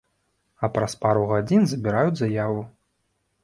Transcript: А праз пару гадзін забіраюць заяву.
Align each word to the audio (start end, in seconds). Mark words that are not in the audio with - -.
А 0.67 0.69
праз 0.77 0.95
пару 1.03 1.21
гадзін 1.33 1.61
забіраюць 1.75 2.19
заяву. 2.25 2.69